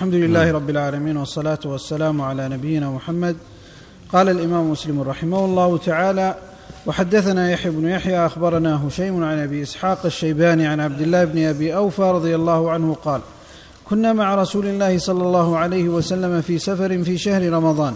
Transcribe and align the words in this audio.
الحمد 0.00 0.14
لله 0.14 0.52
رب 0.52 0.70
العالمين 0.70 1.16
والصلاة 1.16 1.58
والسلام 1.64 2.20
على 2.20 2.48
نبينا 2.48 2.90
محمد. 2.90 3.36
قال 4.12 4.28
الإمام 4.28 4.70
مسلم 4.70 5.00
رحمه 5.00 5.44
الله 5.44 5.78
تعالى 5.78 6.34
وحدثنا 6.86 7.50
يحيى 7.50 7.70
بن 7.70 7.88
يحيى 7.88 8.26
أخبرنا 8.26 8.86
هشيم 8.88 9.24
عن 9.24 9.38
أبي 9.38 9.62
إسحاق 9.62 10.06
الشيباني 10.06 10.66
عن 10.66 10.80
عبد 10.80 11.00
الله 11.00 11.24
بن 11.24 11.44
أبي 11.44 11.76
أوفى 11.76 12.02
رضي 12.02 12.34
الله 12.34 12.70
عنه 12.70 12.96
قال 13.04 13.20
كنا 13.84 14.12
مع 14.12 14.34
رسول 14.34 14.66
الله 14.66 14.98
صلى 14.98 15.22
الله 15.22 15.58
عليه 15.58 15.88
وسلم 15.88 16.40
في 16.40 16.58
سفر 16.58 17.04
في 17.04 17.18
شهر 17.18 17.52
رمضان 17.52 17.94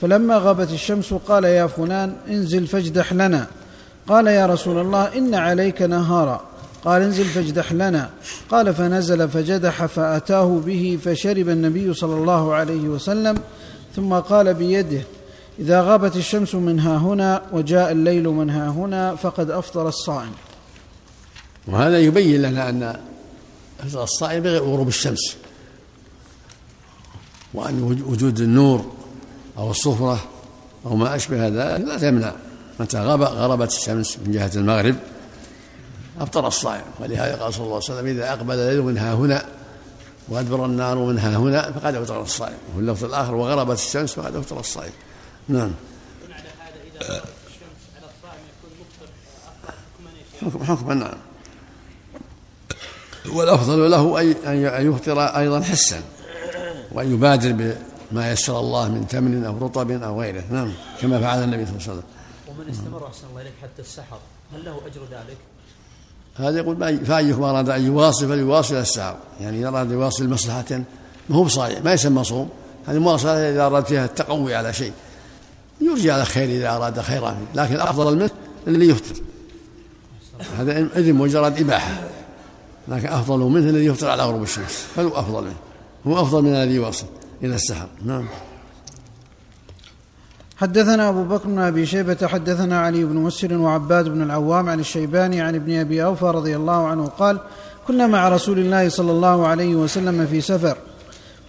فلما 0.00 0.36
غابت 0.36 0.70
الشمس 0.70 1.14
قال 1.14 1.44
يا 1.44 1.66
فلان 1.66 2.14
انزل 2.28 2.66
فاجدح 2.66 3.12
لنا 3.12 3.46
قال 4.08 4.26
يا 4.26 4.46
رسول 4.46 4.78
الله 4.78 5.18
إن 5.18 5.34
عليك 5.34 5.82
نهارا 5.82 6.51
قال 6.84 7.02
انزل 7.02 7.24
فاجدح 7.24 7.72
لنا. 7.72 8.10
قال 8.50 8.74
فنزل 8.74 9.28
فجدح 9.28 9.86
فأتاه 9.86 10.60
به 10.66 10.98
فشرب 11.04 11.48
النبي 11.48 11.94
صلى 11.94 12.14
الله 12.14 12.54
عليه 12.54 12.88
وسلم 12.88 13.38
ثم 13.96 14.14
قال 14.14 14.54
بيده 14.54 15.02
إذا 15.58 15.82
غابت 15.82 16.16
الشمس 16.16 16.54
من 16.54 16.80
ها 16.80 16.96
هنا 16.96 17.42
وجاء 17.52 17.92
الليل 17.92 18.28
من 18.28 18.50
ها 18.50 18.68
هنا 18.68 19.16
فقد 19.16 19.50
أفطر 19.50 19.88
الصائم. 19.88 20.32
وهذا 21.68 21.98
يبين 21.98 22.42
لنا 22.42 22.68
أن 22.68 22.96
الصائم 23.94 24.42
بغير 24.42 24.62
غروب 24.62 24.88
الشمس 24.88 25.36
وأن 27.54 28.02
وجود 28.06 28.40
النور 28.40 28.92
أو 29.58 29.70
الصفرة 29.70 30.24
أو 30.86 30.96
ما 30.96 31.16
أشبه 31.16 31.48
ذلك 31.48 31.84
لا 31.84 31.98
تمنع. 31.98 32.32
متى 32.80 32.98
غاب 32.98 33.22
غربت 33.22 33.72
الشمس 33.72 34.18
من 34.26 34.32
جهة 34.32 34.50
المغرب 34.56 34.96
أفطر 36.20 36.46
الصائم. 36.46 36.84
ولهذا 37.00 37.36
قال 37.42 37.54
صلى 37.54 37.64
الله 37.64 37.74
عليه 37.74 37.84
وسلم 37.84 38.06
إذا 38.06 38.32
أقبل 38.32 38.54
الليل 38.54 38.82
من 38.82 38.98
ها 38.98 39.14
هنا 39.14 39.46
وأدبر 40.28 40.66
النار 40.66 40.98
من 40.98 41.18
ها 41.18 41.36
هنا 41.36 41.72
فقد 41.72 41.94
أفطر 41.94 42.22
الصائم. 42.22 42.58
وفي 42.70 42.80
اللفظ 42.80 43.04
الآخر 43.04 43.34
وغربت 43.34 43.78
الشمس 43.78 44.12
فقد 44.12 44.36
أفطر 44.36 44.60
الصائم. 44.60 44.92
نعم. 45.48 45.70
حكم 50.42 50.64
حكما 50.64 50.94
نعم. 50.94 51.18
والأفضل 53.32 53.90
له 53.90 54.20
أن 54.80 54.86
يفطر 54.88 55.20
أيضا 55.20 55.60
حسا 55.60 56.02
وأن 56.92 57.14
يبادر 57.14 57.76
بما 58.12 58.32
يسر 58.32 58.60
الله 58.60 58.88
من 58.88 59.06
تمر 59.06 59.46
أو 59.46 59.58
رطب 59.58 59.90
أو 59.90 60.20
غيره. 60.20 60.44
نعم 60.50 60.72
كما 61.00 61.20
فعل 61.20 61.42
النبي 61.42 61.66
صلى 61.66 61.74
الله 61.74 61.88
عليه 61.88 61.92
وسلم. 61.92 62.04
ومن 62.48 62.70
استمر 62.70 63.06
أحسن 63.06 63.26
الله 63.30 63.40
إليك 63.40 63.52
حتى 63.62 63.82
السحر 63.82 64.18
هل 64.54 64.64
له 64.64 64.80
أجر 64.86 65.02
ذلك؟ 65.10 65.36
هذا 66.36 66.58
يقول 66.58 67.04
فأيكم 67.04 67.42
أراد 67.42 67.70
أن 67.70 67.86
يواصل 67.86 68.28
فليواصل 68.28 68.74
السحر 68.74 69.16
يعني 69.40 69.58
إذا 69.58 69.68
أراد 69.68 69.90
يواصل 69.90 70.28
مصلحة 70.28 70.64
ما 71.28 71.36
هو 71.36 71.44
بصائم 71.44 71.84
ما 71.84 71.92
يسمى 71.92 72.24
صوم. 72.24 72.48
هذه 72.86 72.98
مواصلة 72.98 73.50
إذا 73.50 73.66
أراد 73.66 73.86
فيها 73.86 74.04
التقوي 74.04 74.54
على 74.54 74.72
شيء. 74.72 74.92
يرجى 75.80 76.10
على 76.10 76.24
خير 76.24 76.48
إذا 76.48 76.76
أراد 76.76 77.00
خيرا 77.00 77.36
لكن 77.54 77.80
أفضل 77.80 78.16
منه 78.16 78.30
الذي 78.66 78.88
يفطر 78.88 79.22
هذا 80.58 80.78
إذن 80.96 81.14
مجرد 81.14 81.60
إباحة. 81.60 82.02
لكن 82.88 83.08
أفضل 83.08 83.38
منه 83.38 83.70
الذي 83.70 83.84
يفطر 83.84 84.08
على 84.08 84.22
غروب 84.22 84.42
الشمس. 84.42 84.86
فهو 84.96 85.08
أفضل 85.08 85.44
منه. 85.44 85.56
هو 86.06 86.22
أفضل 86.22 86.42
من 86.42 86.54
الذي 86.54 86.74
يواصل 86.74 87.06
إلى 87.42 87.54
السحر. 87.54 87.88
نعم. 88.04 88.28
حدثنا 90.62 91.08
أبو 91.08 91.24
بكر 91.24 91.48
بن 91.48 91.58
أبي 91.58 91.86
شيبة 91.86 92.16
حدثنا 92.26 92.80
علي 92.80 93.04
بن 93.04 93.16
مسر 93.16 93.58
وعباد 93.58 94.08
بن 94.08 94.22
العوام 94.22 94.68
عن 94.68 94.80
الشيباني 94.80 95.40
عن 95.40 95.54
ابن 95.54 95.80
أبي 95.80 96.04
أوفى 96.04 96.24
رضي 96.24 96.56
الله 96.56 96.86
عنه 96.86 97.06
قال 97.06 97.38
كنا 97.86 98.06
مع 98.06 98.28
رسول 98.28 98.58
الله 98.58 98.88
صلى 98.88 99.12
الله 99.12 99.46
عليه 99.46 99.74
وسلم 99.74 100.26
في 100.26 100.40
سفر 100.40 100.76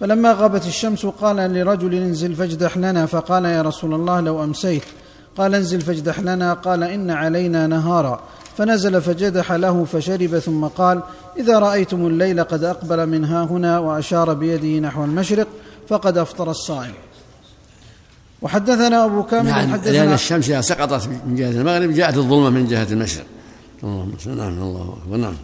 فلما 0.00 0.32
غابت 0.32 0.66
الشمس 0.66 1.06
قال 1.06 1.36
لرجل 1.36 1.94
انزل 1.94 2.34
فاجدح 2.34 2.76
لنا 2.76 3.06
فقال 3.06 3.44
يا 3.44 3.62
رسول 3.62 3.94
الله 3.94 4.20
لو 4.20 4.44
أمسيت 4.44 4.84
قال 5.36 5.54
انزل 5.54 5.80
فاجدح 5.80 6.20
لنا 6.20 6.52
قال 6.52 6.82
إن 6.82 7.10
علينا 7.10 7.66
نهارا 7.66 8.20
فنزل 8.56 9.02
فجدح 9.02 9.52
له 9.52 9.84
فشرب 9.84 10.38
ثم 10.38 10.64
قال 10.64 11.00
إذا 11.36 11.58
رأيتم 11.58 12.06
الليل 12.06 12.44
قد 12.44 12.64
أقبل 12.64 13.06
من 13.06 13.24
ها 13.24 13.42
هنا 13.42 13.78
وأشار 13.78 14.34
بيده 14.34 14.88
نحو 14.88 15.04
المشرق 15.04 15.46
فقد 15.88 16.18
أفطر 16.18 16.50
الصائم 16.50 16.94
وحدثنا 18.44 19.04
أبو 19.04 19.22
كامل 19.22 19.48
يعني 19.48 19.72
حدثنا 19.72 19.92
لأن 19.92 20.12
الشمس 20.12 20.50
إذا 20.50 20.60
سقطت 20.60 21.08
من 21.26 21.36
جهة 21.36 21.50
المغرب 21.50 21.90
جاءت 21.90 22.16
الظلمة 22.16 22.50
من 22.50 22.66
جهة 22.66 22.86
المشرق. 22.92 23.24
اللهم 23.84 24.12
نعم 24.26 24.62
الله 24.62 24.96
أكبر. 25.02 25.16
نعم. 25.16 25.34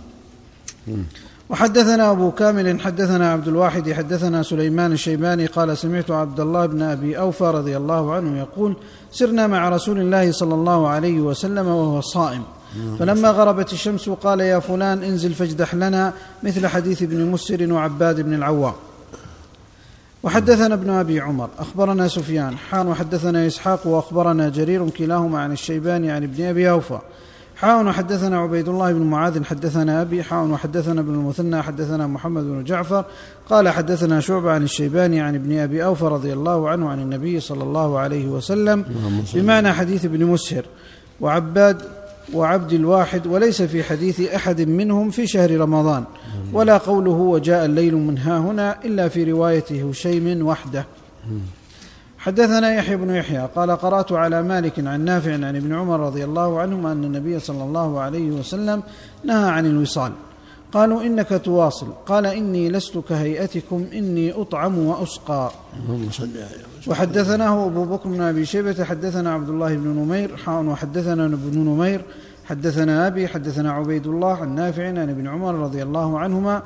وحدثنا 1.50 2.10
أبو 2.10 2.30
كامل 2.30 2.80
حدثنا 2.80 3.32
عبد 3.32 3.48
الواحد 3.48 3.92
حدثنا 3.92 4.42
سليمان 4.42 4.92
الشيباني 4.92 5.46
قال 5.46 5.78
سمعت 5.78 6.10
عبد 6.10 6.40
الله 6.40 6.66
بن 6.66 6.82
أبي 6.82 7.18
أوفى 7.18 7.44
رضي 7.44 7.76
الله 7.76 8.12
عنه 8.12 8.38
يقول 8.38 8.76
سرنا 9.12 9.46
مع 9.46 9.68
رسول 9.68 10.00
الله 10.00 10.32
صلى 10.32 10.54
الله 10.54 10.88
عليه 10.88 11.20
وسلم 11.20 11.66
وهو 11.66 12.00
صائم. 12.00 12.42
فلما 12.98 13.30
غربت 13.30 13.72
الشمس 13.72 14.08
قال 14.08 14.40
يا 14.40 14.58
فلان 14.58 15.02
انزل 15.02 15.34
فاجدح 15.34 15.74
لنا 15.74 16.12
مثل 16.42 16.66
حديث 16.66 17.02
ابن 17.02 17.30
مسر 17.30 17.72
وعباد 17.72 18.20
بن 18.20 18.34
العوام. 18.34 18.74
وحدثنا 20.22 20.74
ابن 20.74 20.90
أبي 20.90 21.20
عمر 21.20 21.48
أخبرنا 21.58 22.08
سفيان 22.08 22.56
حان 22.56 22.88
وحدثنا 22.88 23.46
إسحاق 23.46 23.86
وأخبرنا 23.86 24.48
جرير 24.48 24.90
كلاهما 24.90 25.38
عن 25.38 25.52
الشيباني 25.52 26.10
عن 26.10 26.22
ابن 26.22 26.44
أبي 26.44 26.70
أوفى. 26.70 26.98
حاء 27.56 27.86
وحدثنا 27.86 28.38
عبيد 28.38 28.68
الله 28.68 28.92
بن 28.92 29.02
معاذ 29.02 29.44
حدثنا 29.44 30.02
أبي 30.02 30.22
حاء 30.22 30.44
وحدثنا 30.44 31.00
ابن 31.00 31.14
المثنى 31.14 31.62
حدثنا 31.62 32.06
محمد 32.06 32.42
بن 32.42 32.64
جعفر 32.64 33.04
قال 33.50 33.68
حدثنا 33.68 34.20
شعبة 34.20 34.50
عن 34.50 34.62
الشيباني 34.62 35.20
عن 35.20 35.34
ابن 35.34 35.58
أبي 35.58 35.84
أوفى 35.84 36.04
رضي 36.04 36.32
الله 36.32 36.68
عنه 36.68 36.88
عن 36.88 37.00
النبي 37.00 37.40
صلى 37.40 37.62
الله 37.62 37.98
عليه 37.98 38.26
وسلم 38.28 38.84
بمعنى 39.34 39.72
حديث 39.72 40.04
ابن 40.04 40.26
مسهر. 40.26 40.64
وعباد 41.20 41.82
وعبد 42.34 42.72
الواحد 42.72 43.26
وليس 43.26 43.62
في 43.62 43.82
حديث 43.82 44.20
أحد 44.20 44.60
منهم 44.60 45.10
في 45.10 45.26
شهر 45.26 45.60
رمضان 45.60 46.04
ولا 46.52 46.78
قوله 46.78 47.10
وجاء 47.10 47.64
الليل 47.64 47.96
من 47.96 48.18
ها 48.18 48.38
هنا 48.38 48.84
إلا 48.84 49.08
في 49.08 49.24
رواية 49.24 49.90
هشيم 49.90 50.46
وحده. 50.46 50.86
حدثنا 52.18 52.74
يحيى 52.74 52.96
بن 52.96 53.10
يحيى 53.10 53.48
قال 53.56 53.70
قرأت 53.70 54.12
على 54.12 54.42
مالك 54.42 54.86
عن 54.86 55.04
نافع 55.04 55.32
عن 55.32 55.56
ابن 55.56 55.74
عمر 55.74 56.00
رضي 56.00 56.24
الله 56.24 56.60
عنهما 56.60 56.92
أن 56.92 57.04
النبي 57.04 57.38
صلى 57.38 57.64
الله 57.64 58.00
عليه 58.00 58.30
وسلم 58.30 58.82
نهى 59.24 59.50
عن 59.50 59.66
الوصال. 59.66 60.12
قالوا 60.72 61.02
إنك 61.02 61.40
تواصل. 61.44 61.86
قال 62.06 62.26
إني 62.26 62.68
لست 62.68 62.98
كهيئتكم 62.98 63.86
إني 63.92 64.32
أطعم 64.32 64.78
وأسقى. 64.78 65.50
وحدثناه 66.86 67.66
أبو 67.66 67.84
بكر 67.84 68.08
بن 68.08 68.20
أبي 68.20 68.46
شيبة 68.46 68.84
حدثنا 68.84 69.32
عبد 69.32 69.48
الله 69.48 69.74
بن 69.74 69.88
نمير 69.88 70.36
حاء 70.36 70.64
وحدثنا 70.64 71.26
ابن 71.26 71.58
نمير 71.58 72.04
حدثنا 72.44 73.06
أبي 73.06 73.28
حدثنا 73.28 73.72
عبيد 73.72 74.06
الله 74.06 74.36
عن 74.36 74.54
نافع 74.54 74.88
عن 74.88 74.98
ابن 74.98 75.28
عمر 75.28 75.54
رضي 75.54 75.82
الله 75.82 76.18
عنهما 76.18 76.62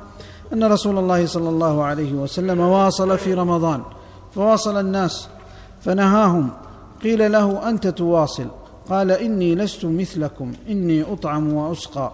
أن 0.53 0.63
رسول 0.63 0.97
الله 0.97 1.25
صلى 1.25 1.49
الله 1.49 1.83
عليه 1.83 2.13
وسلم 2.13 2.59
واصل 2.59 3.17
في 3.17 3.33
رمضان. 3.33 3.81
فواصل 4.35 4.79
الناس 4.79 5.27
فنهاهم. 5.81 6.49
قيل 7.03 7.31
له 7.31 7.69
أنت 7.69 7.87
تواصل. 7.87 8.47
قال 8.89 9.11
إني 9.11 9.55
لست 9.55 9.85
مثلكم 9.85 10.51
إني 10.69 11.13
أطعم 11.13 11.53
وأسقى. 11.53 12.11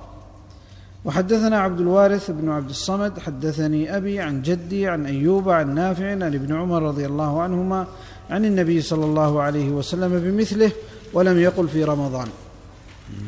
وحدثنا 1.06 1.60
عبد 1.60 1.80
الوارث 1.80 2.32
بن 2.32 2.50
عبد 2.50 2.70
الصمد 2.70 3.20
حدثني 3.20 3.98
أبي 3.98 4.20
عن 4.20 4.42
جدي 4.42 4.88
عن 4.88 5.06
أيوب 5.06 5.50
عن 5.50 5.76
نافع 5.76 6.12
عن 6.12 6.24
ابن 6.24 6.56
عمر 6.56 6.84
رضي 6.84 7.06
الله 7.06 7.42
عنهما 7.42 7.88
عن 8.30 8.46
النبي 8.46 8.82
صلى 8.82 9.06
الله 9.06 9.42
عليه 9.42 9.70
وسلم 9.70 10.20
بمثله 10.20 10.72
ولم 11.14 11.40
يقل 11.40 11.68
في 11.68 11.84
رمضان. 11.84 12.28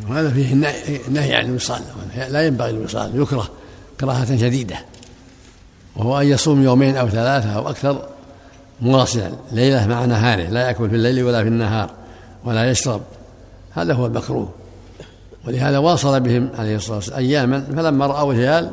وهذا 0.09 0.29
فيه 0.29 0.53
النهي 1.07 1.35
عن 1.35 1.45
الوصال. 1.45 1.81
لا 2.29 2.47
ينبغي 2.47 2.69
الوصال 2.69 3.21
يكره 3.21 3.49
كراهة 3.99 4.37
شديدة. 4.37 4.75
وهو 5.95 6.21
أن 6.21 6.27
يصوم 6.27 6.63
يومين 6.63 6.95
أو 6.95 7.09
ثلاثة 7.09 7.49
أو 7.55 7.69
أكثر 7.69 8.05
مواصلا 8.81 9.31
ليلة 9.51 9.87
مع 9.87 10.05
نهاره 10.05 10.49
لا 10.49 10.67
يأكل 10.67 10.89
في 10.89 10.95
الليل 10.95 11.23
ولا 11.23 11.43
في 11.43 11.49
النهار 11.49 11.89
ولا 12.45 12.71
يشرب. 12.71 13.01
هذا 13.71 13.93
هو 13.93 14.05
المكروه. 14.05 14.49
ولهذا 15.47 15.77
واصل 15.77 16.19
بهم 16.19 16.49
عليه 16.57 16.75
الصلاة 16.75 16.95
والسلام 16.95 17.19
أياما 17.19 17.61
فلما 17.61 18.05
رأوا 18.05 18.33
الهلال 18.33 18.69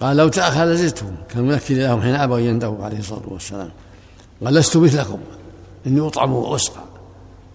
قال 0.00 0.16
لو 0.16 0.28
تأخر 0.28 0.64
لزدتهم 0.64 1.16
كان 1.28 1.44
منكر 1.44 1.74
لهم 1.74 2.02
حين 2.02 2.14
أبوا 2.14 2.38
ينتهوا 2.38 2.84
عليه 2.84 2.98
الصلاة 2.98 3.22
والسلام. 3.28 3.68
قال 4.44 4.54
لست 4.54 4.76
مثلكم 4.76 5.18
إني 5.86 6.00
أطعم 6.00 6.32
وأسقى. 6.32 6.80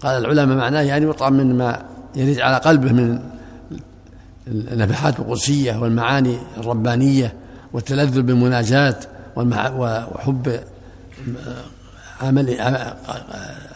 قال 0.00 0.24
العلماء 0.24 0.56
معناه 0.56 0.80
يعني 0.80 1.06
يطعم 1.06 1.32
من 1.32 1.58
ما 1.58 1.82
يرد 2.16 2.38
على 2.40 2.56
قلبه 2.56 2.92
من 2.92 3.20
النفحات 4.48 5.18
القدسية 5.18 5.76
والمعاني 5.76 6.38
الربانية 6.56 7.34
والتلذذ 7.72 8.22
بالمناجاة 8.22 8.96
وحب 9.36 10.60
عمل 12.20 12.56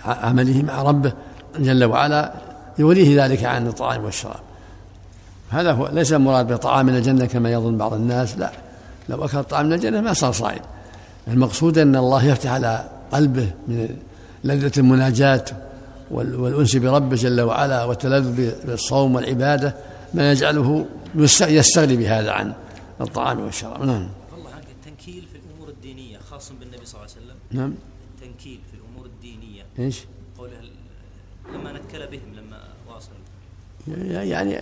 عمله 0.05 0.63
مع 0.63 0.83
ربه 0.83 1.13
جل 1.59 1.85
وعلا. 1.85 2.33
يوليه 2.79 3.25
ذلك 3.25 3.45
عن 3.45 3.67
الطعام 3.67 4.05
والشراب. 4.05 4.41
هذا 5.51 5.73
هو 5.73 5.89
ليس 5.89 6.13
المراد 6.13 6.53
بطعام 6.53 6.87
من 6.87 6.97
الجنة 6.97 7.27
كما 7.27 7.53
يظن 7.53 7.79
بعض 7.79 7.95
الناس 7.95 8.39
لا. 8.39 8.53
لو 9.09 9.25
أكل 9.25 9.45
طعام 9.45 9.67
من 9.67 9.73
الجنة 9.73 10.01
ما 10.01 10.13
صار 10.13 10.33
صائم. 10.33 10.63
المقصود 11.29 11.79
أن 11.79 11.97
الله 11.97 12.25
يفتح 12.25 12.51
على 12.51 12.91
قلبه 13.13 13.53
من 13.69 13.97
لذة 14.45 14.73
المناجاة 14.79 15.45
والأنس 16.11 16.77
بربه 16.77 17.17
جل 17.17 17.41
وعلا 17.41 17.85
والتلذذ 17.85 18.51
بالصوم 18.67 19.15
والعبادة 19.15 19.75
ما 20.15 20.33
يجعله 20.33 20.87
يستغني 21.41 21.97
بهذا 21.97 22.31
عن 22.31 22.55
الطعام 23.01 23.41
والشراب. 23.41 23.85
نعم. 23.85 24.09
الله 24.39 24.51
عنك 24.51 24.67
التنكيل 24.71 25.25
في 25.33 25.39
الأمور 25.39 25.69
الدينية 25.69 26.19
خاص 26.19 26.53
بالنبي 26.61 26.87
صلى 26.87 27.01
الله 27.01 27.11
عليه 27.15 27.25
وسلم. 27.27 27.37
نعم. 27.61 27.75
التنكيل 28.15 28.61
في 28.71 28.77
الأمور 28.77 29.07
الدينية. 29.07 29.63
إيش؟ 29.79 30.05
قوله 30.39 30.53
لما 31.55 31.73
نكل 31.73 32.07
بهم 32.07 32.34
يعني 34.09 34.55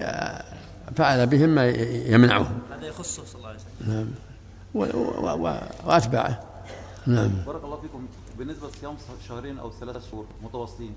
فعل 0.96 1.26
بهم 1.26 1.48
ما 1.48 1.68
يمنعهم. 2.06 2.58
هذا 2.70 2.86
يخصه 2.86 3.24
صلى 3.24 3.34
الله 3.36 3.48
عليه 3.48 3.58
وسلم. 3.58 3.94
نعم. 3.94 4.06
وأتباعه. 5.84 6.40
نعم. 7.06 7.30
بارك 7.46 7.64
الله 7.64 7.80
فيكم. 7.80 8.06
بالنسبة 8.38 8.68
لصيام 8.68 8.94
شهرين 9.28 9.58
أو 9.58 9.70
ثلاثة 9.80 10.00
شهور 10.10 10.24
متواصلين 10.42 10.94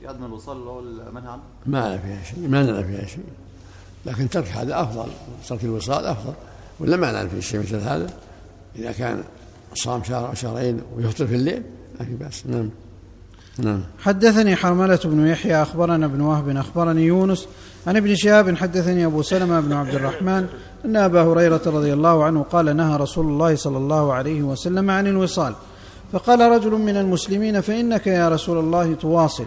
في 0.00 0.08
عدم 0.08 0.24
الوصال 0.24 0.56
اللي 0.56 0.70
هو 0.70 0.80
المنهي 0.80 1.28
عنه؟ 1.32 1.42
ما 1.66 1.88
نرى 1.88 1.98
فيها 1.98 2.22
شيء 2.22 2.48
ما 2.48 2.62
نرى 2.62 2.84
فيها 2.84 3.06
شيء. 3.06 3.24
لكن 4.06 4.28
ترك 4.28 4.48
هذا 4.48 4.82
أفضل 4.82 5.08
ترك 5.48 5.64
الوصال 5.64 6.06
أفضل. 6.06 6.32
ولا 6.80 6.96
ما 6.96 7.12
نعرف 7.12 7.34
في 7.34 7.42
شيء 7.42 7.60
مثل 7.60 7.76
هذا؟ 7.76 8.10
إذا 8.76 8.92
كان 8.92 9.22
صام 9.74 10.04
شهر 10.04 10.28
أو 10.28 10.34
شهرين 10.34 10.80
ويفطر 10.96 11.26
في 11.26 11.34
الليل 11.34 11.62
ما 12.00 12.06
في 12.06 12.14
بأس. 12.14 12.46
نعم. 12.46 12.70
نعم. 13.58 13.84
حدثني 13.98 14.56
حرملة 14.56 15.00
بن 15.04 15.26
يحيى 15.26 15.62
أخبرنا 15.62 16.06
ابن 16.06 16.20
وهب 16.20 16.56
أخبرني 16.56 17.02
يونس 17.02 17.48
عن 17.88 17.96
ابن 17.96 18.14
شهاب 18.14 18.56
حدثني 18.56 19.06
أبو 19.06 19.22
سلمة 19.22 19.60
بن 19.60 19.72
عبد 19.72 19.94
الرحمن 19.94 20.46
أن 20.84 20.96
أبا 20.96 21.22
هريرة 21.22 21.60
رضي 21.66 21.92
الله 21.92 22.24
عنه 22.24 22.42
قال 22.42 22.76
نهى 22.76 22.96
رسول 22.96 23.26
الله 23.26 23.56
صلى 23.56 23.76
الله 23.76 24.12
عليه 24.12 24.42
وسلم 24.42 24.90
عن 24.90 25.06
الوصال. 25.06 25.54
فقال 26.12 26.40
رجل 26.40 26.70
من 26.70 26.96
المسلمين 26.96 27.60
فإنك 27.60 28.06
يا 28.06 28.28
رسول 28.28 28.58
الله 28.58 28.94
تواصل. 28.94 29.44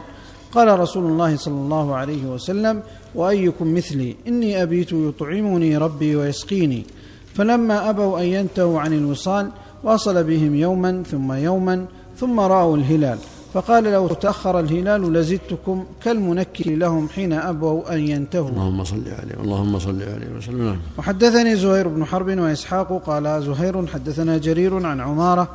قال 0.52 0.80
رسول 0.80 1.06
الله 1.06 1.36
صلى 1.36 1.54
الله 1.54 1.96
عليه 1.96 2.26
وسلم 2.26 2.82
وأيكم 3.16 3.74
مثلي؟ 3.74 4.16
إني 4.28 4.64
أبيت 4.64 4.92
يطعمني 4.92 5.78
ربي 5.78 6.16
ويسقيني. 6.16 6.86
فلما 7.34 7.90
أبوا 7.90 8.20
أن 8.20 8.26
ينتهوا 8.26 8.80
عن 8.80 8.94
الوصال 8.94 9.50
واصل 9.84 10.24
بهم 10.24 10.56
يوما 10.56 11.04
ثم 11.12 11.34
يوما 11.34 11.86
ثم 12.18 12.40
رأوا 12.40 12.78
الهلال. 12.78 13.18
فقال 13.54 13.84
لو 13.84 14.08
تأخر 14.08 14.60
الهلال 14.60 15.14
لزدتكم 15.14 15.86
كالمنكر 16.04 16.70
لهم 16.70 17.10
حين 17.10 17.34
أبوا 17.34 17.94
أن 17.94 18.08
ينتهوا. 18.08 18.50
اللهم 18.50 18.84
صل 18.84 19.04
عليه 19.20 19.44
اللهم 19.44 19.80
صل 19.80 20.04
عليه 20.04 20.30
وسلم. 20.38 20.66
نعم. 20.66 20.80
وحدثني 20.98 21.56
زهير 21.56 21.88
بن 21.88 22.06
حرب 22.06 22.40
وإسحاق 22.40 23.02
قال 23.06 23.44
زهير 23.44 23.88
حدثنا 23.88 24.38
جرير 24.38 24.86
عن 24.86 25.00
عمارة 25.00 25.48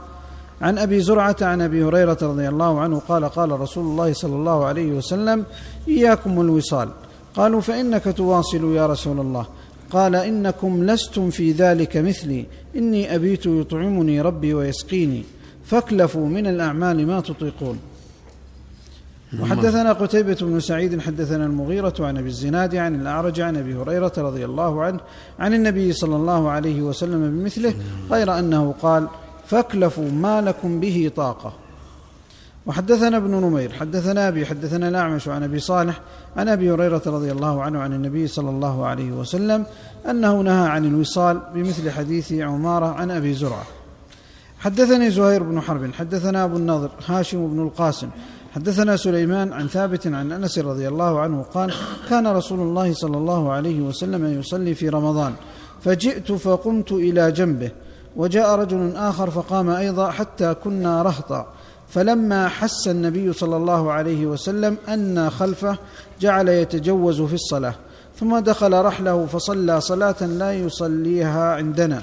عن 0.62 0.78
أبي 0.78 1.00
زرعة 1.00 1.36
عن 1.42 1.60
أبي 1.62 1.84
هريرة 1.84 2.18
رضي 2.22 2.48
الله 2.48 2.80
عنه 2.80 2.98
قال 3.08 3.24
قال 3.24 3.60
رسول 3.60 3.84
الله 3.84 4.12
صلى 4.12 4.36
الله 4.36 4.64
عليه 4.64 4.92
وسلم 4.92 5.44
إياكم 5.88 6.40
الوصال. 6.40 6.88
قالوا 7.36 7.60
فإنك 7.60 8.14
تواصل 8.16 8.74
يا 8.74 8.86
رسول 8.86 9.20
الله. 9.20 9.46
قال 9.90 10.14
إنكم 10.14 10.84
لستم 10.84 11.30
في 11.30 11.52
ذلك 11.52 11.96
مثلي. 11.96 12.44
إني 12.76 13.14
أبيت 13.14 13.46
يطعمني 13.46 14.20
ربي 14.20 14.54
ويسقيني. 14.54 15.24
فاكلفوا 15.66 16.28
من 16.28 16.46
الأعمال 16.46 17.06
ما 17.06 17.20
تطيقون. 17.20 17.78
وحدثنا 19.40 19.92
قتيبة 19.92 20.36
بن 20.40 20.60
سعيد 20.60 21.00
حدثنا 21.00 21.46
المغيرة 21.46 21.94
عن 22.00 22.18
أبي 22.18 22.28
الزناد 22.28 22.74
عن 22.74 22.94
الأعرج 22.94 23.40
عن 23.40 23.56
أبي 23.56 23.74
هريرة 23.74 24.12
رضي 24.18 24.44
الله 24.44 24.82
عنه 24.82 25.00
عن 25.38 25.54
النبي 25.54 25.92
صلى 25.92 26.16
الله 26.16 26.50
عليه 26.50 26.82
وسلم 26.82 27.30
بمثله 27.30 27.74
غير 28.10 28.38
أنه 28.38 28.74
قال 28.82 29.08
فاكلفوا 29.46 30.10
ما 30.10 30.40
لكم 30.40 30.80
به 30.80 31.10
طاقة. 31.16 31.52
وحدثنا 32.66 33.16
ابن 33.16 33.30
نمير 33.30 33.72
حدثنا 33.72 34.28
أبي 34.28 34.46
حدثنا 34.46 34.88
الأعمش 34.88 35.28
عن 35.28 35.42
أبي 35.42 35.58
صالح 35.58 36.00
عن 36.36 36.48
أبي 36.48 36.70
هريرة 36.70 37.02
رضي 37.06 37.32
الله 37.32 37.62
عنه 37.62 37.78
عن 37.78 37.92
النبي 37.92 38.26
صلى 38.26 38.50
الله 38.50 38.86
عليه 38.86 39.12
وسلم 39.12 39.66
أنه 40.10 40.40
نهى 40.40 40.68
عن 40.68 40.84
الوصال 40.84 41.40
بمثل 41.54 41.90
حديث 41.90 42.32
عمارة 42.32 42.86
عن 42.86 43.10
أبي 43.10 43.34
زرعة. 43.34 43.66
حدثني 44.66 45.10
زهير 45.10 45.42
بن 45.42 45.60
حرب 45.60 45.94
حدثنا 45.94 46.44
أبو 46.44 46.56
النضر 46.56 46.90
هاشم 47.06 47.46
بن 47.46 47.62
القاسم 47.62 48.08
حدثنا 48.54 48.96
سليمان 48.96 49.52
عن 49.52 49.68
ثابت 49.68 50.06
عن 50.06 50.32
أنس 50.32 50.58
رضي 50.58 50.88
الله 50.88 51.20
عنه 51.20 51.42
قال 51.42 51.74
كان 52.10 52.26
رسول 52.26 52.60
الله 52.60 52.92
صلى 52.92 53.16
الله 53.16 53.52
عليه 53.52 53.80
وسلم 53.80 54.40
يصلي 54.40 54.74
في 54.74 54.88
رمضان 54.88 55.34
فجئت 55.82 56.32
فقمت 56.32 56.92
إلى 56.92 57.32
جنبه 57.32 57.70
وجاء 58.16 58.58
رجل 58.58 58.96
آخر 58.96 59.30
فقام 59.30 59.70
أيضا 59.70 60.10
حتى 60.10 60.54
كنا 60.54 61.02
رهطا 61.02 61.46
فلما 61.88 62.48
حس 62.48 62.88
النبي 62.88 63.32
صلى 63.32 63.56
الله 63.56 63.92
عليه 63.92 64.26
وسلم 64.26 64.76
أنا 64.88 65.30
خلفه 65.30 65.78
جعل 66.20 66.48
يتجوز 66.48 67.22
في 67.22 67.34
الصلاة 67.34 67.74
ثم 68.20 68.38
دخل 68.38 68.84
رحله 68.84 69.26
فصلى 69.26 69.80
صلاة 69.80 70.26
لا 70.26 70.52
يصليها 70.52 71.54
عندنا. 71.54 72.02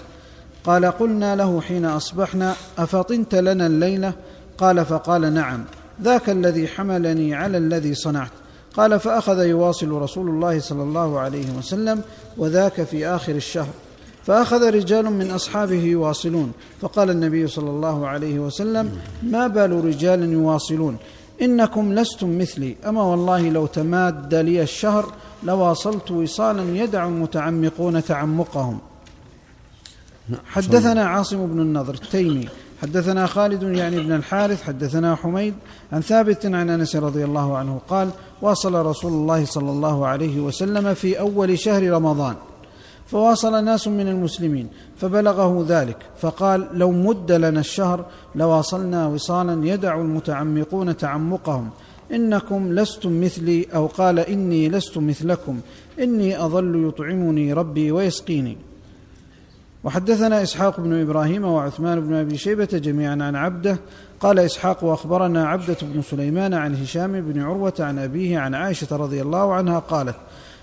قال 0.65 0.85
قلنا 0.85 1.35
له 1.35 1.61
حين 1.61 1.85
أصبحنا 1.85 2.55
أفطنت 2.77 3.35
لنا 3.35 3.67
الليلة؟ 3.67 4.13
قال 4.57 4.85
فقال 4.85 5.33
نعم. 5.33 5.63
ذاك 6.01 6.29
الذي 6.29 6.67
حملني 6.67 7.35
على 7.35 7.57
الذي 7.57 7.93
صنعت. 7.93 8.31
قال 8.77 8.99
فأخذ 8.99 9.45
يواصل 9.45 9.91
رسول 9.91 10.29
الله 10.29 10.59
صلى 10.59 10.83
الله 10.83 11.19
عليه 11.19 11.45
وسلم 11.57 12.01
وذاك 12.37 12.83
في 12.83 13.07
آخر 13.07 13.35
الشهر. 13.35 13.73
فأخذ 14.25 14.69
رجال 14.69 15.05
من 15.05 15.31
أصحابه 15.31 15.83
يواصلون. 15.83 16.51
فقال 16.81 17.09
النبي 17.09 17.47
صلى 17.47 17.69
الله 17.69 18.07
عليه 18.07 18.39
وسلم 18.39 18.91
ما 19.23 19.47
بال 19.47 19.85
رجال 19.85 20.23
يواصلون؟ 20.33 20.97
إنكم 21.41 21.93
لستم 21.93 22.37
مثلي. 22.37 22.75
أما 22.87 23.03
والله 23.03 23.49
لو 23.49 23.65
تماد 23.65 24.35
لي 24.35 24.61
الشهر 24.61 25.11
لواصلت 25.43 26.11
وصالا 26.11 26.77
يدع 26.77 27.07
المتعمقون 27.07 28.03
تعمقهم. 28.03 28.79
حدثنا 30.45 31.05
عاصم 31.05 31.47
بن 31.47 31.59
النضر 31.59 31.93
التيمي 31.93 32.47
حدثنا 32.81 33.27
خالد 33.27 33.63
يعني 33.63 33.97
ابن 33.97 34.11
الحارث 34.11 34.63
حدثنا 34.63 35.15
حميد 35.15 35.53
عن 35.91 36.01
ثابت 36.01 36.45
عن 36.45 36.69
أنس 36.69 36.95
رضي 36.95 37.25
الله 37.25 37.57
عنه 37.57 37.81
قال 37.87 38.09
واصل 38.41 38.85
رسول 38.85 39.11
الله 39.11 39.45
صلى 39.45 39.71
الله 39.71 40.07
عليه 40.07 40.39
وسلم 40.39 40.93
في 40.93 41.19
أول 41.19 41.59
شهر 41.59 41.89
رمضان 41.89 42.35
فواصل 43.07 43.65
ناس 43.65 43.87
من 43.87 44.07
المسلمين 44.07 44.67
فبلغه 44.97 45.65
ذلك 45.67 45.97
فقال 46.19 46.67
لو 46.73 46.91
مد 46.91 47.31
لنا 47.31 47.59
الشهر 47.59 48.05
لواصلنا 48.35 49.07
وصالا 49.07 49.67
يدع 49.67 50.01
المتعمقون 50.01 50.97
تعمقهم 50.97 51.69
إنكم 52.11 52.73
لستم 52.73 53.23
مثلي 53.23 53.67
أو 53.75 53.87
قال 53.87 54.19
إني 54.19 54.69
لست 54.69 54.97
مثلكم 54.97 55.59
إني 55.99 56.45
اظل 56.45 56.87
يطعمني 56.87 57.53
ربي 57.53 57.91
ويسقيني 57.91 58.57
وحدثنا 59.83 60.43
إسحاق 60.43 60.79
بن 60.79 61.01
إبراهيم 61.01 61.45
وعثمان 61.45 62.01
بن 62.01 62.13
أبي 62.13 62.37
شيبة 62.37 62.65
جميعا 62.73 63.11
عن 63.11 63.35
عبده. 63.35 63.77
قال 64.19 64.39
إسحاق 64.39 64.83
وأخبرنا 64.83 65.47
عبدة 65.47 65.77
بن 65.81 66.01
سليمان 66.01 66.53
عن 66.53 66.75
هشام 66.75 67.21
بن 67.21 67.41
عروة 67.41 67.73
عن 67.79 67.99
أبيه 67.99 68.39
عن 68.39 68.55
عائشة 68.55 68.95
رضي 68.95 69.21
الله 69.21 69.53
عنها 69.53 69.79
قالت 69.79 70.15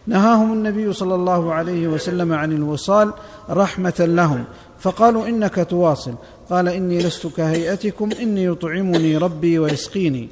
نهاهم 0.06 0.52
النبي 0.52 0.92
صلى 0.92 1.14
الله 1.14 1.54
عليه 1.54 1.88
وسلم 1.88 2.32
عن 2.32 2.52
الوصال 2.52 3.12
رحمة 3.50 3.94
لهم 3.98 4.44
فقالوا 4.78 5.28
إنك 5.28 5.66
تواصل. 5.70 6.14
قال 6.50 6.68
إني 6.68 6.98
لست 6.98 7.26
كهيئتكم 7.26 8.10
إني 8.20 8.44
يطعمني 8.44 9.16
ربي 9.16 9.58
ويسقيني. 9.58 10.28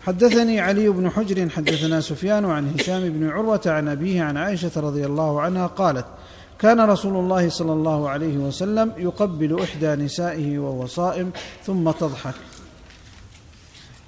حدثني 0.00 0.60
علي 0.60 0.88
بن 0.88 1.10
حجر 1.10 1.48
حدثنا 1.48 2.00
سفيان 2.00 2.44
عن 2.44 2.74
هشام 2.78 3.08
بن 3.08 3.30
عروة 3.30 3.60
عن 3.66 3.88
أبيه 3.88 4.22
عن 4.22 4.36
عائشة 4.36 4.70
رضي 4.76 5.06
الله 5.06 5.40
عنها 5.40 5.66
قالت 5.66 6.06
كان 6.58 6.80
رسول 6.80 7.16
الله 7.16 7.48
صلى 7.48 7.72
الله 7.72 8.08
عليه 8.08 8.36
وسلم 8.36 8.92
يقبل 8.96 9.60
إحدى 9.62 9.94
نسائه 9.94 10.58
وهو 10.58 10.86
صائم 10.86 11.30
ثم 11.66 11.90
تضحك. 11.90 12.34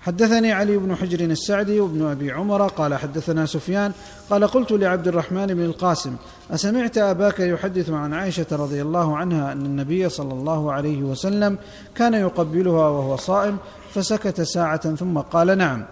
حدثني 0.06 0.52
علي 0.52 0.76
بن 0.76 0.94
حجر 0.94 1.20
السعدي 1.20 1.80
وابن 1.80 2.06
أبي 2.06 2.32
عمر 2.32 2.66
قال 2.66 2.94
حدثنا 2.94 3.46
سفيان 3.46 3.92
قال 4.30 4.46
قلت 4.46 4.72
لعبد 4.72 5.08
الرحمن 5.08 5.46
بن 5.46 5.64
القاسم 5.64 6.16
أسمعت 6.50 6.98
أباك 6.98 7.40
يحدث 7.40 7.90
عن 7.90 8.14
عائشة 8.14 8.46
رضي 8.52 8.82
الله 8.82 9.16
عنها 9.16 9.52
أن 9.52 9.66
النبي 9.66 10.08
صلى 10.08 10.32
الله 10.32 10.72
عليه 10.72 11.02
وسلم 11.02 11.58
كان 11.94 12.14
يقبلها 12.14 12.88
وهو 12.88 13.16
صائم 13.16 13.56
فسكت 13.94 14.40
ساعة 14.40 14.94
ثم 14.94 15.18
قال 15.18 15.58
نعم. 15.58 15.84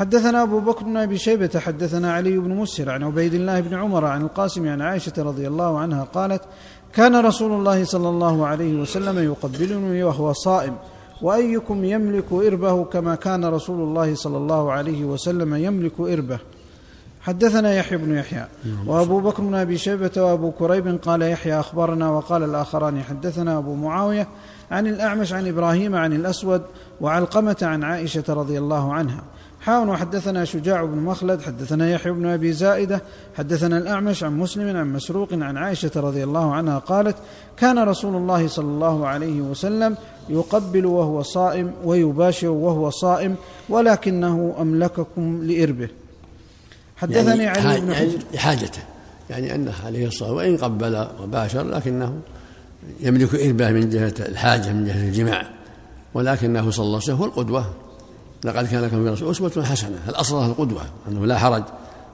حدثنا 0.00 0.42
أبو 0.42 0.60
بكر 0.60 0.84
بن 0.84 0.96
أبي 0.96 1.18
شيبة 1.18 1.50
حدثنا 1.58 2.12
علي 2.12 2.38
بن 2.38 2.50
مسهر 2.50 2.90
عن 2.90 3.02
عبيد 3.02 3.34
الله 3.34 3.60
بن 3.60 3.74
عمر 3.74 4.04
عن 4.04 4.22
القاسم 4.22 4.68
عن 4.68 4.82
عائشة 4.82 5.12
رضي 5.18 5.48
الله 5.48 5.78
عنها 5.78 6.04
قالت 6.04 6.42
كان 6.92 7.26
رسول 7.26 7.52
الله 7.52 7.84
صلى 7.84 8.08
الله 8.08 8.46
عليه 8.46 8.80
وسلم 8.80 9.18
يقبلني 9.18 10.02
وهو 10.02 10.32
صائم 10.32 10.76
وأيكم 11.22 11.84
يملك 11.84 12.32
إربه 12.32 12.84
كما 12.84 13.14
كان 13.14 13.44
رسول 13.44 13.80
الله 13.80 14.14
صلى 14.14 14.36
الله 14.36 14.72
عليه 14.72 15.04
وسلم 15.04 15.54
يملك 15.54 16.00
إربه؟ 16.00 16.38
حدثنا 17.20 17.74
يحيى 17.74 17.98
بن 17.98 18.14
يحيى. 18.14 18.46
وأبو 18.86 19.20
بكر 19.20 19.42
بن 19.42 19.54
أبي 19.54 19.78
شيبة 19.78 20.12
وأبو 20.16 20.50
كريب 20.50 20.98
قال 21.02 21.22
يحيى 21.22 21.60
أخبرنا 21.60 22.10
وقال 22.10 22.42
الآخران 22.42 23.02
حدثنا 23.02 23.58
أبو 23.58 23.74
معاوية 23.74 24.28
عن 24.70 24.86
الأعمش 24.86 25.32
عن 25.32 25.48
إبراهيم 25.48 25.96
عن 25.96 26.12
الأسود 26.12 26.62
وعلقمة 27.00 27.56
عن 27.62 27.84
عائشة 27.84 28.24
رضي 28.28 28.58
الله 28.58 28.94
عنها. 28.94 29.22
حاون 29.60 29.88
وحدثنا 29.88 30.44
شجاع 30.44 30.84
بن 30.84 30.98
مخلد 30.98 31.42
حدثنا 31.42 31.90
يحيى 31.90 32.12
بن 32.12 32.26
أبي 32.26 32.52
زائدة 32.52 33.02
حدثنا 33.36 33.78
الأعمش 33.78 34.24
عن 34.24 34.38
مسلم 34.38 34.76
عن 34.76 34.92
مسروق 34.92 35.32
عن 35.32 35.56
عائشة 35.56 35.90
رضي 35.96 36.24
الله 36.24 36.54
عنها 36.54 36.78
قالت 36.78 37.16
كان 37.56 37.78
رسول 37.78 38.16
الله 38.16 38.48
صلى 38.48 38.68
الله 38.68 39.06
عليه 39.06 39.40
وسلم 39.40 39.96
يقبل 40.28 40.86
وهو 40.86 41.22
صائم 41.22 41.72
ويباشر 41.84 42.48
وهو 42.48 42.90
صائم 42.90 43.36
ولكنه 43.68 44.56
أملككم 44.60 45.44
لإربه. 45.44 45.88
حدثني 46.96 47.44
يعني 47.44 47.58
علي 47.58 47.80
بن 47.80 47.94
حجر. 47.94 48.18
لحاجته 48.34 48.82
يعني 49.30 49.54
أنه 49.54 49.72
عليه 49.84 50.06
الصلاة 50.06 50.32
وإن 50.32 50.56
قبل 50.56 51.06
وباشر 51.22 51.62
لكنه 51.62 52.20
يملك 53.00 53.34
إربة 53.34 53.70
من 53.70 53.90
جهة 53.90 54.14
الحاجة 54.18 54.72
من 54.72 54.84
جهة 54.84 55.08
الجماع 55.08 55.50
ولكنه 56.14 56.70
صلى 56.70 56.84
الله 56.84 56.96
عليه 56.96 57.04
وسلم 57.04 57.16
هو 57.16 57.24
القدوة. 57.24 57.64
لقد 58.44 58.66
كان 58.66 58.82
لكم 58.82 59.04
في 59.04 59.10
رسول 59.10 59.30
أسوة 59.30 59.64
حسنة. 59.64 59.98
الأصل 60.08 60.50
القدوة 60.50 60.82
أنه 61.08 61.26
لا 61.26 61.38
حرج 61.38 61.64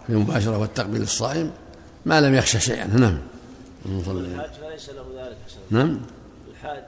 في 0.06 0.12
المباشرة 0.12 0.58
والتقبيل 0.58 1.02
الصائم 1.02 1.50
ما 2.06 2.20
لم 2.20 2.34
يخشى 2.34 2.60
شيئا. 2.60 2.86
نعم. 2.86 3.18
الحاج 3.86 4.50
فليس 4.50 4.90
له 4.90 5.04
ذلك 5.16 5.36
حسن 5.46 5.58
نعم. 5.70 6.00
الحاج 6.50 6.84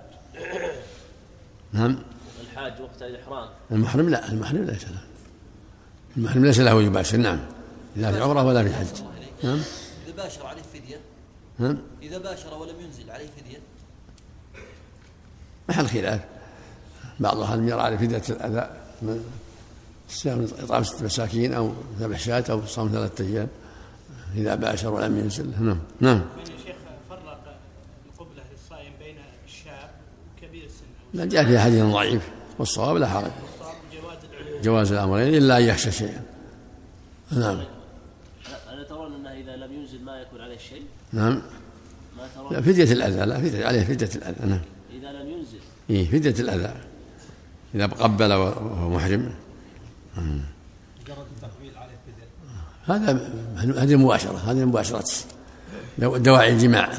نعم. 1.73 1.99
الحاج 2.43 2.81
وقت 2.81 3.03
الإحرام. 3.03 3.49
المحرم 3.73 4.09
لا 4.09 4.29
المحرم 4.33 4.65
ليس 4.65 4.85
له. 4.85 5.01
المحرم 6.17 6.45
ليس 6.45 6.61
له 6.61 6.83
يباشر. 6.83 7.17
نعم. 7.17 7.39
لا 7.97 8.13
في 8.13 8.21
عمرة 8.21 8.43
ولا 8.43 8.65
في 8.65 8.75
حج. 8.75 8.87
نعم. 9.45 9.61
إذا 10.07 10.17
باشر 10.17 10.47
عليه 10.47 10.63
فدية. 10.63 11.01
نعم. 11.59 11.79
إذا 12.03 12.19
باشر 12.19 12.55
ولم 12.55 12.81
ينزل 12.81 13.11
عليه 13.11 13.27
فدية. 13.37 13.59
محل 15.69 15.87
خلاف. 15.87 16.21
بعض 17.21 17.41
أهل 17.41 17.69
يرى 17.69 17.81
على 17.81 17.99
فدية 17.99 18.23
الأذى. 18.31 18.88
صيام 20.11 20.47
إطعام 20.59 20.83
ستة 20.83 21.05
مساكين 21.05 21.55
أو 21.55 21.73
ذبح 22.01 22.19
شاة 22.19 22.45
أو 22.51 22.67
صوم 22.67 22.89
ثلاثة 22.89 23.25
أيام. 23.25 23.49
إذا 24.37 24.55
باشر 24.55 24.95
ولم 24.95 25.19
ينزل. 25.19 25.51
نعم. 25.61 25.79
نعم. 26.01 26.17
من 26.17 26.41
يا 26.41 26.57
شيخ 26.65 26.77
فرق 27.11 27.57
القبلة 28.07 28.43
للصائم 28.53 28.93
بين 28.99 29.17
الشاب 29.47 29.91
وكبير 30.37 30.65
السن؟ 30.65 30.85
لا 31.15 31.25
جاء 31.25 31.45
في 31.45 31.59
حديث 31.59 31.85
ضعيف. 31.85 32.29
والصواب 32.59 32.97
لا 32.97 33.07
حرج. 33.07 33.31
والصواب 33.43 34.63
جواز 34.63 34.93
الأمرين 34.93 35.35
إلا 35.35 35.59
أن 35.59 35.63
يخشى 35.63 35.93
شيئا. 35.93 36.23
نعم. 37.33 37.61
ألا 38.73 38.85
ترون 38.89 39.15
أنه 39.15 39.33
إذا 39.33 39.57
لم 39.57 39.73
ينزل 39.73 40.05
ما 40.05 40.21
يكون 40.21 40.41
عليه 40.41 40.59
شيء؟ 40.59 40.83
نعم. 41.13 41.43
ما 42.17 42.23
لا 42.23 42.29
ترون 42.37 42.63
فدية 42.63 42.93
الأذى. 42.93 43.27
لا 43.27 43.39
فدية 43.39 43.67
عليه 43.67 43.85
فدية 43.85 44.11
الأذى. 44.15 44.47
نعم. 44.47 44.61
إذا 44.91 45.13
لم 45.13 45.29
ينزل. 45.31 45.59
إيه 45.91 46.11
فدية 46.11 46.43
الأذى. 46.43 46.75
إذا 47.75 47.87
قبل 47.87 48.33
وهو 48.33 48.91
محرم. 48.91 49.35
هذا 52.87 53.31
هذه 53.57 53.97
مباشرة 53.97 54.37
هذه 54.37 54.65
مباشرة 54.65 55.05
دو- 55.99 56.17
دواعي 56.17 56.53
الجماع. 56.53 56.91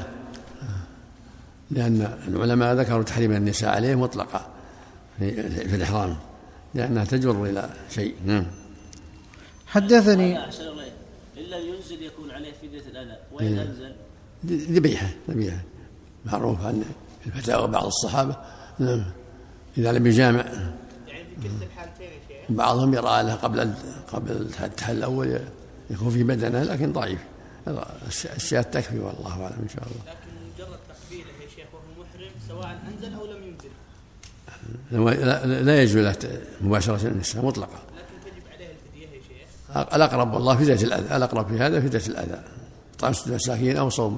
لأن 1.71 2.17
العلماء 2.27 2.75
ذكروا 2.75 3.03
تحريم 3.03 3.31
النساء 3.31 3.75
عليه 3.75 3.95
مطلقة 3.95 4.47
في 5.19 5.49
في 5.49 5.75
الإحرام 5.75 6.17
لأنها 6.73 7.05
تجر 7.05 7.45
إلى 7.45 7.69
شيء. 7.89 8.15
نعم. 8.25 8.45
حدثني 9.67 10.33
لا 10.33 10.45
أحسن 10.45 10.67
الله 10.67 10.83
إن 11.37 11.43
لم 11.43 11.73
ينزل 11.73 12.03
يكون 12.03 12.31
عليه 12.31 12.51
فدية 12.61 12.79
الأذى. 12.91 13.17
وإن 13.31 13.45
إيه. 13.45 13.61
أنزل 13.61 13.93
ذبيحة 14.75 15.07
ذبيحة. 15.29 15.59
معروف 16.25 16.65
عن 16.65 16.83
الفتاوى 17.25 17.67
بعض 17.67 17.85
الصحابة. 17.85 18.35
نعم. 18.79 19.05
إذا 19.79 19.91
لم 19.91 20.07
يجامع. 20.07 20.45
يعني 21.07 21.23
في 21.23 21.35
كلتا 21.43 21.65
الحالتين 21.65 22.05
يا 22.07 22.19
شيخ. 22.27 22.51
بعضهم 22.51 22.93
يرى 22.93 23.23
له 23.23 23.35
قبل 23.35 23.73
قبل 24.13 24.31
التحل 24.63 24.97
الأول 24.97 25.39
يكون 25.89 26.09
في 26.09 26.23
بدنه 26.23 26.63
لكن 26.63 26.93
ضعيف. 26.93 27.19
الشاة 28.35 28.61
تكفي 28.61 28.99
والله 28.99 29.31
أعلم 29.43 29.57
إن 29.63 29.69
شاء 29.69 29.83
الله. 29.83 30.13
لكن 30.13 30.29
مجرد 30.55 30.79
تقبيله 30.89 31.29
يا 31.43 31.49
شيخ 31.55 31.67
وهو 31.73 32.03
محرم 32.03 32.31
سواء 32.47 32.79
أنزل 32.87 33.13
أو 33.13 33.25
لم 33.25 33.43
ينزل. 33.43 33.69
لا, 35.25 35.45
لا- 35.45 35.61
لا 35.61 35.81
يجوز 35.83 35.97
له 35.97 36.15
مباشرة 36.61 37.07
النساء 37.07 37.45
مطلقة 37.45 37.79
لكن 37.97 38.31
تجب 38.31 38.43
عليه 38.53 38.67
الفدية 38.71 39.17
يا 39.17 39.21
شيخ. 39.77 39.93
الأقرب 39.95 40.33
والله 40.33 40.55
فدية 40.55 40.73
الأذى 40.73 41.15
الأقرب 41.17 41.47
في 41.47 41.57
هذا 41.57 41.81
فدية 41.81 42.07
الأذى. 42.07 42.41
طعام 42.99 43.13
ستة 43.13 43.35
مساكين 43.35 43.77
أو 43.77 43.89
صوم 43.89 44.17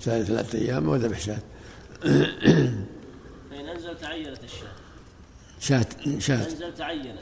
ثلاثة 0.00 0.58
أيام 0.58 0.88
وذبح 0.88 1.20
شاة. 1.20 1.38
فإن 2.00 3.68
أنزل 3.74 3.98
تعينت 4.00 4.44
الشاة. 4.44 4.69
شاة 5.60 5.86
شاة 6.18 6.44
أنزل 6.44 6.74
تعينت. 6.74 7.18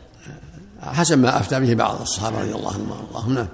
حسب 0.81 1.19
ما 1.19 1.39
أفتى 1.39 1.61
به 1.61 1.75
بعض 1.75 2.01
الصحابة 2.01 2.41
رضي 2.41 2.55
الله 2.55 2.75
عنهم 2.75 2.91
وأرضاهم. 2.91 3.35
نعم. 3.35 3.49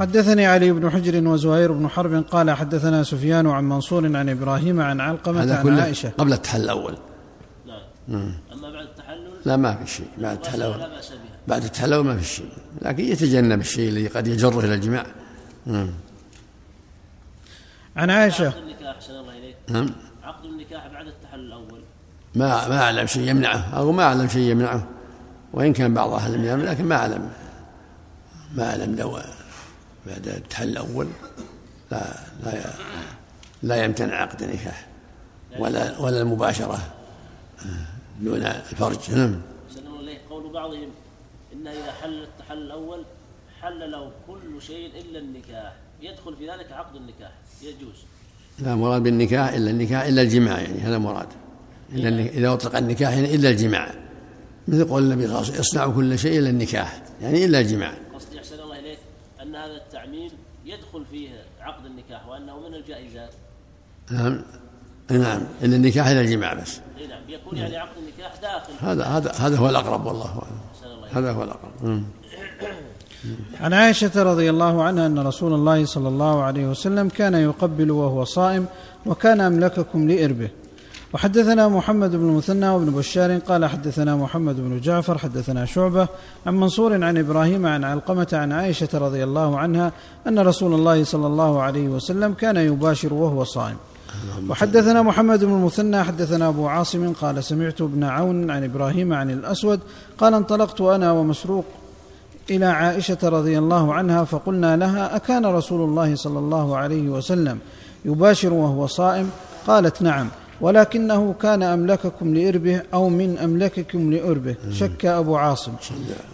حدثني 0.00 0.46
علي 0.46 0.72
بن 0.72 0.90
حجر 0.90 1.28
وزهير 1.28 1.72
بن 1.72 1.88
حرب 1.88 2.24
قال 2.24 2.50
حدثنا 2.50 3.02
سفيان 3.02 3.46
عن 3.46 3.64
منصور 3.64 4.16
عن 4.16 4.28
إبراهيم 4.28 4.80
عن 4.80 5.00
علقمة 5.00 5.42
هذا 5.42 5.56
عن 5.56 5.62
كله 5.62 5.82
عائشة. 5.82 6.08
قبل 6.08 6.32
التحل 6.32 6.60
الأول. 6.60 6.98
نعم. 8.08 8.34
أما 8.52 8.70
بعد 8.70 8.86
التحلل؟ 8.86 9.30
لا 9.44 9.56
ما 9.56 9.74
في 9.84 9.90
شيء. 9.90 10.08
بعد 10.18 10.36
التحل 10.36 10.58
لا 10.58 10.66
الأول 10.66 10.90
بأس 10.90 11.08
بها. 11.08 11.18
بعد 11.48 11.64
التحل 11.64 11.88
الأول 11.88 12.04
ما 12.04 12.16
في 12.16 12.24
شيء. 12.24 12.48
لكن 12.82 13.04
يتجنب 13.04 13.60
الشيء 13.60 13.88
الذي 13.88 14.08
قد 14.08 14.26
يجره 14.26 14.60
إلى 14.60 14.74
الجماع 14.74 15.06
نعم. 15.66 15.90
عن 17.96 18.10
عائشة. 18.10 18.46
عقد 18.46 18.56
النكاح 18.56 18.96
الله 19.10 19.38
إليك. 19.38 19.56
نعم. 19.68 19.90
عقد 20.22 20.44
النكاح 20.44 20.86
بعد 20.86 21.06
التحلل 21.06 21.46
الأول. 21.46 21.80
ما 22.36 22.68
ما 22.68 22.82
أعلم 22.82 23.06
شيء 23.06 23.28
يمنعه 23.28 23.76
أو 23.76 23.92
ما 23.92 24.02
أعلم 24.02 24.28
شيء 24.28 24.50
يمنعه. 24.50 24.86
وإن 25.52 25.72
كان 25.72 25.94
بعض 25.94 26.12
أهل 26.12 26.34
العلم 26.34 26.44
يعمل 26.44 26.66
لكن 26.66 26.84
ما 26.84 26.96
أعلم 26.96 27.30
ما 28.54 28.70
أعلم 28.70 28.96
لو 28.96 29.18
بعد 30.06 30.28
التحل 30.28 30.68
الأول. 30.68 31.08
لا 31.90 32.02
لا 32.44 32.52
لا 33.62 33.84
يمتنع 33.84 34.14
عقد 34.14 34.42
النكاح 34.42 34.86
ولا 35.58 35.98
ولا 35.98 36.22
المباشرة 36.22 36.78
دون 38.20 38.42
الفرج. 38.42 39.10
نعم. 39.10 39.40
قول 40.30 40.52
بعضهم 40.52 40.88
إن 41.52 41.66
إذا 41.66 41.92
حل 42.02 42.22
التحلل 42.22 42.62
الأول 42.62 43.02
حل 43.60 43.90
له 43.90 44.10
كل 44.26 44.62
شيء 44.62 44.90
إلا 45.00 45.18
النكاح. 45.18 45.72
يدخل 46.02 46.36
في 46.36 46.50
ذلك 46.50 46.72
عقد 46.72 46.96
النكاح 46.96 47.32
يجوز. 47.62 48.04
لا 48.58 48.74
مراد 48.74 49.02
بالنكاح 49.02 49.48
إلا 49.48 49.70
النكاح 49.70 50.02
إلا 50.02 50.22
الجماع 50.22 50.60
يعني 50.60 50.80
هذا 50.80 50.98
مراد. 50.98 51.28
إلا 51.92 52.08
إذا 52.08 52.52
أطلق 52.52 52.76
النكاح 52.76 53.12
يعني 53.12 53.34
إلا 53.34 53.50
الجماع. 53.50 53.94
مثل 54.68 54.88
قول 54.88 55.02
النبي 55.02 55.22
صلى 55.22 55.26
الله 55.26 55.38
عليه 55.38 55.48
وسلم 55.48 55.60
اصنعوا 55.60 55.92
كل 55.92 56.18
شيء 56.18 56.38
إلا 56.38 56.50
النكاح. 56.50 57.02
يعني 57.22 57.44
إلا 57.44 57.60
الجماع. 57.60 57.92
قصدي 58.14 58.38
أحسن 58.38 58.60
الله 58.60 58.78
إليك 58.78 58.98
أن 59.42 59.56
هذا 59.56 59.76
التعميم 59.76 60.30
يدخل 60.64 61.04
فيه 61.10 61.28
عقد 61.60 61.86
النكاح 61.86 62.28
وأنه 62.28 62.68
من 62.68 62.74
الجائزات. 62.74 63.30
نعم. 64.10 64.42
نعم. 65.10 65.42
إلا 65.62 65.76
النكاح 65.76 66.06
إلا 66.06 66.20
الجماع 66.20 66.54
بس. 66.54 66.80
نعم. 67.08 67.20
يكون 67.28 67.58
يعني 67.58 67.76
عقد 67.76 67.96
النكاح 67.98 68.34
داخل. 68.42 68.72
هذا 68.80 69.04
هذا 69.04 69.32
هذا 69.32 69.56
هو 69.56 69.68
الأقرب 69.68 70.06
والله 70.06 70.26
أعلم. 70.26 70.58
أحسن 70.74 70.86
الله 70.86 71.04
إليك. 71.04 71.16
هذا 71.16 71.32
هو 71.32 71.42
الأقرب. 71.42 71.84
نعم. 71.84 72.04
عن 73.60 73.72
عائشة 73.72 74.22
رضي 74.22 74.50
الله 74.50 74.82
عنها 74.82 75.06
أن 75.06 75.18
رسول 75.18 75.54
الله 75.54 75.84
صلى 75.84 76.08
الله 76.08 76.42
عليه 76.42 76.66
وسلم 76.66 77.08
كان 77.08 77.34
يقبل 77.34 77.90
وهو 77.90 78.24
صائم 78.24 78.66
وكان 79.06 79.40
أملككم 79.40 80.08
لإربه. 80.08 80.50
وحدثنا 81.16 81.68
محمد 81.68 82.10
بن 82.10 82.28
المثنى 82.28 82.68
وابن 82.68 82.90
بشار 82.90 83.38
قال 83.38 83.66
حدثنا 83.66 84.16
محمد 84.16 84.56
بن 84.56 84.80
جعفر 84.80 85.18
حدثنا 85.18 85.64
شعبة 85.64 86.08
عن 86.46 86.54
منصور 86.54 87.04
عن 87.04 87.18
إبراهيم 87.18 87.66
عن 87.66 87.84
علقمة 87.84 88.28
عن 88.32 88.52
عائشة 88.52 88.88
رضي 88.94 89.24
الله 89.24 89.58
عنها 89.58 89.92
أن 90.26 90.38
رسول 90.38 90.74
الله 90.74 91.04
صلى 91.04 91.26
الله 91.26 91.62
عليه 91.62 91.88
وسلم 91.88 92.32
كان 92.32 92.56
يباشر 92.56 93.14
وهو 93.14 93.44
صائم. 93.44 93.76
وحدثنا 94.48 95.02
محمد 95.02 95.44
بن 95.44 95.52
المثنى 95.52 96.04
حدثنا 96.04 96.48
أبو 96.48 96.66
عاصم 96.66 97.12
قال 97.12 97.44
سمعت 97.44 97.80
ابن 97.80 98.04
عون 98.04 98.50
عن 98.50 98.64
إبراهيم 98.64 99.12
عن 99.12 99.30
الأسود 99.30 99.80
قال 100.18 100.34
انطلقت 100.34 100.80
أنا 100.80 101.12
ومسروق 101.12 101.64
إلى 102.50 102.66
عائشة 102.66 103.18
رضي 103.24 103.58
الله 103.58 103.94
عنها 103.94 104.24
فقلنا 104.24 104.76
لها 104.76 105.16
أكان 105.16 105.46
رسول 105.46 105.88
الله 105.88 106.16
صلى 106.16 106.38
الله 106.38 106.76
عليه 106.76 107.08
وسلم 107.08 107.58
يباشر 108.04 108.52
وهو 108.52 108.86
صائم؟ 108.86 109.30
قالت 109.66 110.02
نعم. 110.02 110.28
ولكنه 110.60 111.34
كان 111.42 111.62
أملككم 111.62 112.34
لإربه 112.34 112.82
أو 112.94 113.08
من 113.08 113.38
أملككم 113.38 114.12
لإربه. 114.12 114.56
شك 114.70 115.06
أبو 115.06 115.36
عاصم. 115.36 115.72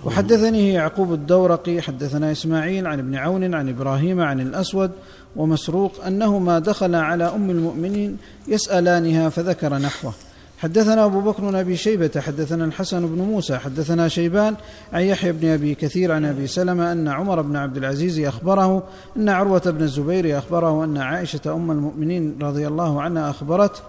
وحدثني 0.04 0.72
يعقوب 0.72 1.12
الدورقي 1.12 1.80
حدثنا 1.80 2.32
إسماعيل 2.32 2.86
عن 2.86 2.98
ابن 2.98 3.14
عون 3.14 3.54
عن 3.54 3.68
إبراهيم 3.68 4.20
عن 4.20 4.40
الأسود 4.40 4.90
ومسروق 5.36 6.04
انهما 6.06 6.58
دخلا 6.58 7.00
على 7.00 7.24
أم 7.24 7.50
المؤمنين 7.50 8.18
يسألانها 8.48 9.28
فذكر 9.28 9.78
نحوه. 9.78 10.12
حدثنا 10.58 11.04
أبو 11.04 11.20
بكر 11.20 11.42
بن 11.42 11.54
أبي 11.54 11.76
شيبة 11.76 12.10
حدثنا 12.20 12.64
الحسن 12.64 13.06
بن 13.06 13.22
موسى 13.22 13.58
حدثنا 13.58 14.08
شيبان 14.08 14.54
عن 14.92 15.02
يحيى 15.02 15.32
بن 15.32 15.48
أبي 15.48 15.74
كثير 15.74 16.12
عن 16.12 16.24
أبي 16.24 16.46
سلمة 16.46 16.92
أن 16.92 17.08
عمر 17.08 17.42
بن 17.42 17.56
عبد 17.56 17.76
العزيز 17.76 18.18
أخبره 18.18 18.82
أن 19.16 19.28
عروة 19.28 19.62
بن 19.66 19.82
الزبير 19.82 20.38
أخبره 20.38 20.84
أن 20.84 20.96
عائشة 20.98 21.40
أم 21.46 21.70
المؤمنين 21.70 22.36
رضي 22.42 22.68
الله 22.68 23.02
عنها 23.02 23.30
أخبرت 23.30 23.82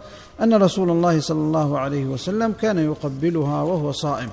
أن 0.44 0.54
رسول 0.54 0.90
الله 0.90 1.20
صلى 1.20 1.40
الله 1.40 1.80
عليه 1.80 2.06
وسلم 2.06 2.54
كان 2.62 2.78
يقبلها 2.78 3.62
وهو 3.62 3.92
صائم. 3.92 4.30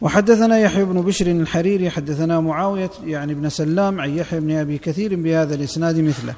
وحدثنا 0.00 0.58
يحيى 0.58 0.84
بن 0.84 1.00
بشر 1.00 1.26
الحريري 1.26 1.90
حدثنا 1.90 2.40
معاوية 2.40 2.90
يعني 3.04 3.34
بن 3.34 3.48
سلام 3.48 4.00
عن 4.00 4.18
يحيى 4.18 4.40
بن 4.40 4.50
أبي 4.50 4.78
كثير 4.78 5.16
بهذا 5.16 5.54
الإسناد 5.54 6.00
مثله. 6.00 6.34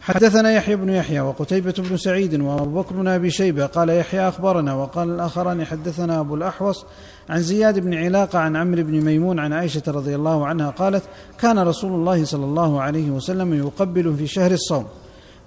حدثنا 0.00 0.52
يحيى 0.52 0.76
بن 0.76 0.88
يحيى 0.88 1.20
وقتيبة 1.20 1.74
بن 1.78 1.96
سعيد 1.96 2.40
وأبو 2.40 2.80
بكر 2.80 2.94
بن 2.94 3.08
أبي 3.08 3.30
شيبة. 3.30 3.66
قال 3.66 3.90
يحيى 3.90 4.28
أخبرنا 4.28 4.74
وقال 4.74 5.10
الآخران 5.10 5.64
حدثنا 5.64 6.20
أبو 6.20 6.34
الأحوص 6.34 6.86
عن 7.28 7.42
زياد 7.42 7.78
بن 7.78 7.94
علاقة 7.94 8.38
عن 8.38 8.56
عمرو 8.56 8.82
بن 8.82 9.00
ميمون 9.00 9.38
عن 9.38 9.52
عائشة 9.52 9.82
رضي 9.88 10.14
الله 10.14 10.46
عنها 10.46 10.70
قالت 10.70 11.02
كان 11.40 11.58
رسول 11.58 11.92
الله 11.92 12.24
صلى 12.24 12.44
الله 12.44 12.82
عليه 12.82 13.10
وسلم 13.10 13.54
يقبل 13.54 14.14
في 14.16 14.26
شهر 14.26 14.50
الصوم. 14.50 14.86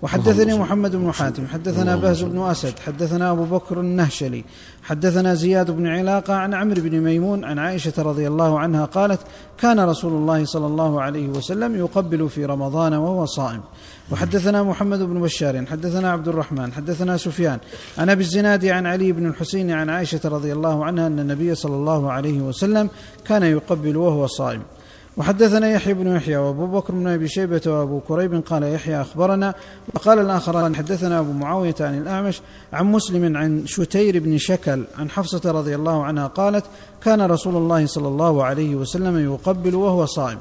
وحدثني 0.02 0.54
محمد 0.60 0.96
بن 0.96 1.12
حاتم 1.12 1.48
حدثنا 1.48 1.96
بهز 1.96 2.24
بن 2.24 2.42
أسد 2.42 2.80
حدثنا 2.80 3.32
أبو 3.32 3.44
بكر 3.44 3.80
النهشلي 3.80 4.44
حدثنا 4.84 5.34
زياد 5.34 5.72
بن 5.72 5.88
علاقة 5.88 6.34
عن 6.34 6.54
عمرو 6.54 6.82
بن 6.82 7.00
ميمون 7.00 7.44
عن 7.46 7.60
عائشة 7.60 7.94
رضي 7.98 8.28
الله 8.28 8.60
عنها 8.60 8.86
قالت 8.86 9.20
كان 9.58 9.80
رسول 9.80 10.14
الله 10.14 10.46
صلى 10.46 10.68
الله 10.68 11.02
عليه 11.02 11.28
وسلم 11.28 11.76
يقبل 11.76 12.30
في 12.30 12.46
رمضان 12.46 12.94
وهو 12.94 13.26
صائم. 13.26 13.62
وحدثنا 14.12 14.64
محمد 14.64 15.00
بن 15.00 15.22
بشار 15.22 15.66
حدثنا 15.66 16.12
عبد 16.12 16.28
الرحمن 16.28 16.74
حدثنا 16.74 17.18
سفيان 17.18 17.60
عن 17.98 18.10
أبي 18.10 18.24
الزناد 18.24 18.66
عن 18.66 18.86
علي 18.86 19.12
بن 19.12 19.26
الحسين 19.26 19.72
عن 19.72 19.90
عائشة 19.90 20.20
رضي 20.26 20.54
الله 20.54 20.86
عنها 20.86 21.08
أن 21.08 21.20
النبي 21.20 21.56
صلى 21.56 21.76
الله 21.76 22.12
عليه 22.12 22.42
وسلم 22.42 22.90
كان 23.26 23.44
يقبل 23.44 23.98
وهو 23.98 24.28
صائم. 24.28 24.62
وحدثنا 25.18 25.70
يحيى 25.72 25.94
بن 25.94 26.16
يحيى 26.16 26.38
وابو 26.38 26.66
بكر 26.68 26.94
بن 26.94 27.08
أبي 27.08 27.28
شيبة 27.28 27.62
وابو 27.68 28.00
كريب 28.00 28.44
قال 28.46 28.64
يحيى 28.64 29.02
أخبرنا 29.02 29.54
وقال 29.94 30.20
الاخران 30.20 30.76
حدثنا 30.76 31.20
أبو 31.20 31.32
معاوية 31.32 31.76
عن 31.80 31.98
الأعمش 31.98 32.42
عن 32.74 32.86
مسلم 32.86 33.38
عن 33.38 33.64
شتير 33.66 34.20
بن 34.20 34.38
شكل 34.38 34.84
عن 34.98 35.10
حفصة 35.10 35.52
رضي 35.52 35.76
الله 35.76 36.04
عنها 36.04 36.28
قالت 36.28 36.66
كان 37.04 37.22
رسول 37.22 37.56
الله 37.56 37.86
صلى 37.86 38.08
الله 38.08 38.44
عليه 38.44 38.76
وسلم 38.76 39.18
يقبل 39.18 39.76
وهو 39.76 40.06
صائم. 40.06 40.38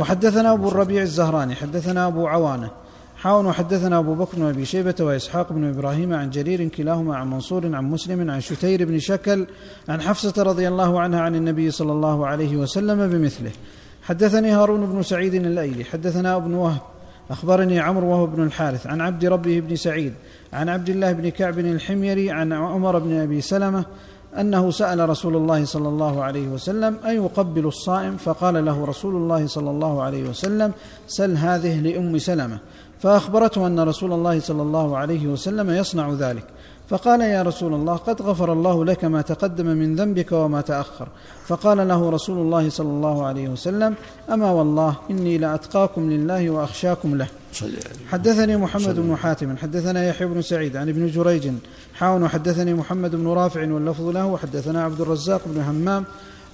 وحدثنا 0.00 0.52
أبو 0.52 0.68
الربيع 0.68 1.02
الزهراني 1.02 1.54
حدثنا 1.54 2.06
أبو 2.06 2.26
عوانة 2.26 2.70
حاون 3.16 3.46
وحدثنا 3.46 3.98
أبو 3.98 4.14
بكر 4.14 4.36
بن 4.36 4.44
أبي 4.44 4.64
شيبة 4.64 4.94
وإسحاق 5.00 5.52
بن 5.52 5.68
إبراهيم 5.68 6.14
عن 6.14 6.30
جرير 6.30 6.68
كلاهما 6.68 7.16
عن 7.16 7.30
منصور 7.30 7.76
عن 7.76 7.84
مسلم 7.84 8.30
عن 8.30 8.40
شتير 8.40 8.84
بن 8.84 8.98
شكل 8.98 9.46
عن 9.88 10.00
حفصة 10.00 10.42
رضي 10.42 10.68
الله 10.68 11.00
عنها 11.00 11.20
عن 11.20 11.34
النبي 11.34 11.70
صلى 11.70 11.92
الله 11.92 12.26
عليه 12.26 12.56
وسلم 12.56 13.08
بمثله. 13.10 13.50
حدثني 14.10 14.50
هارون 14.50 14.86
بن 14.86 15.02
سعيد 15.02 15.34
الأيلي 15.34 15.84
حدثنا 15.84 16.36
ابن 16.36 16.54
وهب 16.54 16.80
أخبرني 17.30 17.80
عمرو 17.80 18.10
وهو 18.10 18.26
بن 18.26 18.42
الحارث 18.42 18.86
عن 18.86 19.00
عبد 19.00 19.24
ربه 19.24 19.60
بن 19.60 19.76
سعيد 19.76 20.14
عن 20.52 20.68
عبد 20.68 20.88
الله 20.88 21.12
بن 21.12 21.28
كعب 21.28 21.58
الحميري 21.58 22.30
عن 22.30 22.52
عمر 22.52 22.98
بن 22.98 23.20
أبي 23.20 23.40
سلمة 23.40 23.84
أنه 24.38 24.70
سأل 24.70 25.08
رسول 25.08 25.36
الله 25.36 25.64
صلى 25.64 25.88
الله 25.88 26.24
عليه 26.24 26.48
وسلم 26.48 26.96
ان 27.04 27.14
يقبل 27.14 27.66
الصائم؟ 27.66 28.16
فقال 28.16 28.64
له 28.64 28.84
رسول 28.84 29.16
الله 29.16 29.46
صلى 29.46 29.70
الله 29.70 30.02
عليه 30.02 30.28
وسلم 30.28 30.72
سل 31.06 31.36
هذه 31.36 31.80
لأم 31.80 32.18
سلمة. 32.18 32.58
فأخبرته 32.98 33.66
أن 33.66 33.80
رسول 33.80 34.12
الله 34.12 34.40
صلى 34.40 34.62
الله 34.62 34.96
عليه 34.96 35.26
وسلم 35.26 35.70
يصنع 35.70 36.12
ذلك. 36.12 36.44
فقال 36.90 37.20
يا 37.20 37.42
رسول 37.42 37.74
الله 37.74 37.96
قد 37.96 38.22
غفر 38.22 38.52
الله 38.52 38.84
لك 38.84 39.04
ما 39.04 39.22
تقدم 39.22 39.66
من 39.66 39.96
ذنبك 39.96 40.32
وما 40.32 40.60
تأخر. 40.60 41.08
فقال 41.46 41.88
له 41.88 42.10
رسول 42.10 42.38
الله 42.38 42.70
صلى 42.70 42.88
الله 42.88 43.26
عليه 43.26 43.48
وسلم 43.48 43.94
أما 44.32 44.50
والله 44.50 44.94
إني 45.10 45.38
لأتقاكم 45.38 46.10
لله 46.10 46.50
وأخشاكم 46.50 47.14
له. 47.16 47.28
حدثني 48.10 48.56
محمد 48.56 48.96
بن 49.00 49.16
حاتم 49.16 49.56
حدثنا 49.56 50.08
يحيى 50.08 50.26
بن 50.26 50.42
سعيد 50.42 50.76
عن 50.76 50.88
ابن 50.88 51.06
جريج 51.06 51.48
حاون 51.94 52.22
وحدثني 52.22 52.74
محمد 52.74 53.16
بن 53.16 53.28
رافع 53.28 53.72
واللفظ 53.72 54.08
له 54.08 54.26
وحدثنا 54.26 54.84
عبد 54.84 55.00
الرزاق 55.00 55.40
بن 55.46 55.60
همام 55.60 56.04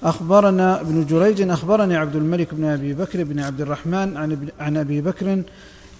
أخبرنا 0.03 0.81
ابن 0.81 1.05
جريج 1.05 1.49
أخبرني 1.49 1.95
عبد 1.95 2.15
الملك 2.15 2.53
بن 2.53 2.65
أبي 2.65 2.93
بكر 2.93 3.23
بن 3.23 3.39
عبد 3.39 3.61
الرحمن 3.61 4.17
عن, 4.17 4.47
عن 4.59 4.77
أبي 4.77 5.01
بكر 5.01 5.41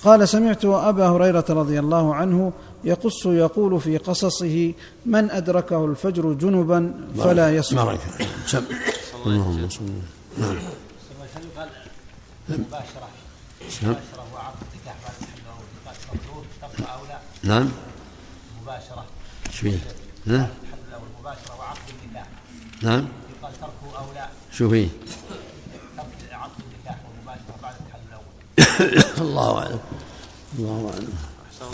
قال 0.04 0.30
سمعت 0.30 0.66
أبا 0.66 1.08
هريرة 1.08 1.46
رضي 1.50 1.80
الله 1.80 2.16
عنه 2.16 2.54
يقص 2.84 3.26
يقول 3.26 3.82
في 3.82 3.98
قصصه 3.98 4.74
من 5.06 5.32
أدركه 5.32 5.86
الفجر 5.86 6.34
جنبا 6.34 6.94
فلا 7.18 7.56
يصوم 7.56 7.86
بارك 7.86 8.00
اللهم 9.26 9.70
صل 9.70 9.84
نعم 10.38 10.58
نعم. 12.50 12.60
المباشرة 12.60 13.08
وعقد 14.34 14.58
بعد 14.74 15.14
تبقى 16.62 16.96
أو 16.96 17.06
لا 17.06 17.20
نعم؟ 17.44 17.70
نعم. 20.26 20.48
أو 20.94 21.00
المباشرة 21.16 21.56
وعقد 21.60 21.80
النكاح 22.04 22.28
نعم 22.82 23.08
يقال 23.40 23.54
تركه 23.54 24.00
أو 24.00 24.14
لا 24.16 24.30
شو 24.52 24.70
فيه؟ 24.70 24.88
ترك 25.98 26.08
عقد 26.32 26.52
النكاح 26.60 26.98
والمباشرة 27.06 27.56
بعد 27.64 27.76
الحل 27.88 28.00
الأول 28.10 28.24
الله 29.26 29.58
أعلم. 29.60 29.80
الله 30.60 30.92
أعلم. 30.94 31.14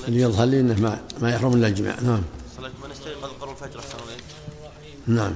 اللي 0.08 0.22
يظهر 0.22 0.46
لي 0.46 0.60
إنه 0.60 0.82
ما 0.82 1.00
ما 1.22 1.30
يحرم 1.30 1.54
إلا 1.54 1.68
الجماع 1.68 1.96
نعم. 2.02 2.22
من 2.84 2.92
يستيقظ 2.92 3.30
قبل 3.42 3.52
الفجر 3.52 3.80
أحسن 3.80 3.98
عليك 4.08 4.24
نعم. 5.08 5.34